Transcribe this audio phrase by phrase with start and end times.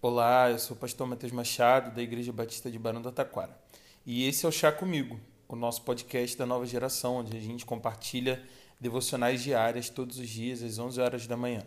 [0.00, 3.58] Olá, eu sou o pastor Matheus Machado, da Igreja Batista de Barão do Taquara.
[4.06, 7.66] E esse é o Chá Comigo, o nosso podcast da nova geração, onde a gente
[7.66, 8.40] compartilha
[8.80, 11.64] devocionais diárias todos os dias, às 11 horas da manhã.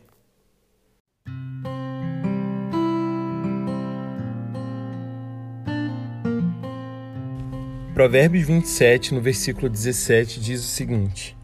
[7.93, 11.35] Provérbios 27, no versículo 17, diz o seguinte: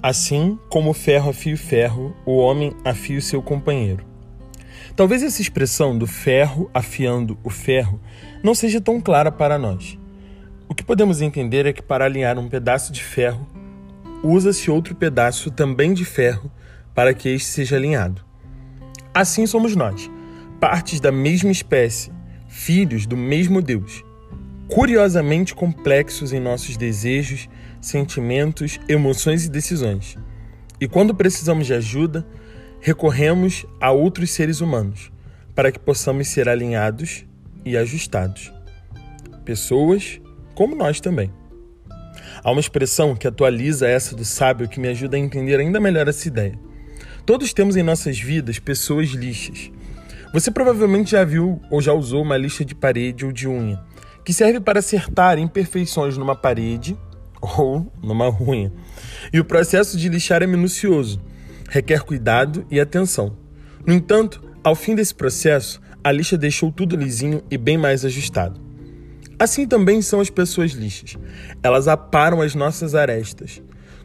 [0.00, 4.11] Assim como o ferro afia o ferro, o homem afia o seu companheiro.
[4.94, 7.98] Talvez essa expressão do ferro afiando o ferro
[8.42, 9.98] não seja tão clara para nós.
[10.68, 13.48] O que podemos entender é que para alinhar um pedaço de ferro,
[14.22, 16.50] usa-se outro pedaço também de ferro
[16.94, 18.22] para que este seja alinhado.
[19.14, 20.10] Assim somos nós,
[20.60, 22.12] partes da mesma espécie,
[22.46, 24.04] filhos do mesmo Deus,
[24.68, 27.48] curiosamente complexos em nossos desejos,
[27.80, 30.18] sentimentos, emoções e decisões.
[30.78, 32.26] E quando precisamos de ajuda,
[32.82, 35.12] recorremos a outros seres humanos
[35.54, 37.24] para que possamos ser alinhados
[37.64, 38.52] e ajustados.
[39.44, 40.20] Pessoas
[40.52, 41.32] como nós também.
[42.42, 46.08] Há uma expressão que atualiza essa do sábio que me ajuda a entender ainda melhor
[46.08, 46.58] essa ideia.
[47.24, 49.70] Todos temos em nossas vidas pessoas lixas.
[50.32, 53.80] Você provavelmente já viu ou já usou uma lixa de parede ou de unha,
[54.24, 56.96] que serve para acertar imperfeições numa parede
[57.40, 58.72] ou numa unha.
[59.32, 61.20] E o processo de lixar é minucioso,
[61.72, 63.34] requer cuidado e atenção.
[63.86, 68.60] No entanto, ao fim desse processo, a lixa deixou tudo lisinho e bem mais ajustado.
[69.38, 71.16] Assim também são as pessoas lixas.
[71.62, 73.62] Elas aparam as nossas arestas.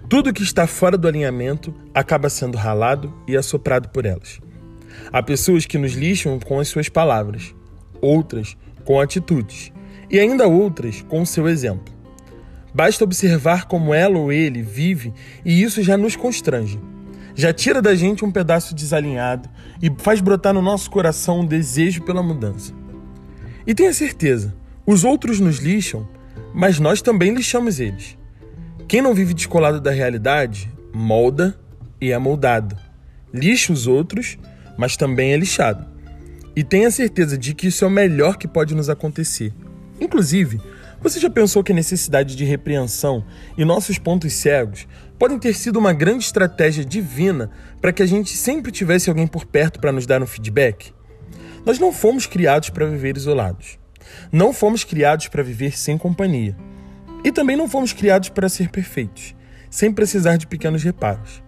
[0.08, 4.40] Tudo que está fora do alinhamento acaba sendo ralado e assoprado por elas.
[5.12, 7.54] Há pessoas que nos lixam com as suas palavras,
[8.00, 9.74] outras com atitudes,
[10.10, 11.94] e ainda outras com o seu exemplo.
[12.74, 16.80] Basta observar como ela ou ele vive e isso já nos constrange
[17.38, 19.48] já tira da gente um pedaço desalinhado
[19.80, 22.74] e faz brotar no nosso coração um desejo pela mudança.
[23.66, 26.10] E tenha certeza, os outros nos lixam,
[26.52, 28.18] mas nós também lixamos eles.
[28.88, 31.56] Quem não vive descolado da realidade, molda
[32.02, 32.76] e é moldado.
[33.32, 34.40] Lixa os outros,
[34.76, 35.86] mas também é lixado.
[36.56, 39.54] E tenha certeza de que isso é o melhor que pode nos acontecer.
[40.02, 40.60] Inclusive,
[41.02, 43.24] você já pensou que a necessidade de repreensão
[43.58, 44.88] e nossos pontos cegos
[45.20, 49.46] podem ter sido uma grande estratégia divina para que a gente sempre tivesse alguém por
[49.46, 50.94] perto para nos dar um feedback?
[51.66, 53.78] Nós não fomos criados para viver isolados.
[54.32, 56.56] Não fomos criados para viver sem companhia.
[57.24, 59.36] E também não fomos criados para ser perfeitos,
[59.70, 61.44] sem precisar de pequenos reparos.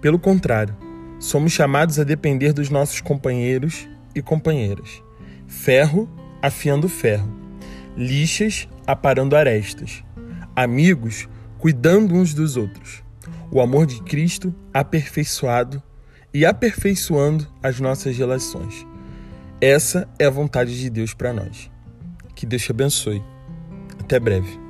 [0.00, 0.76] Pelo contrário,
[1.18, 5.02] somos chamados a depender dos nossos companheiros e companheiras.
[5.46, 6.08] Ferro
[6.42, 7.43] afiando ferro
[7.96, 10.04] lixas aparando arestas,
[10.54, 11.28] amigos
[11.58, 13.02] cuidando uns dos outros,
[13.50, 15.82] o amor de Cristo aperfeiçoado
[16.32, 18.86] e aperfeiçoando as nossas relações.
[19.60, 21.70] Essa é a vontade de Deus para nós.
[22.34, 23.22] Que Deus te abençoe.
[24.00, 24.63] Até breve.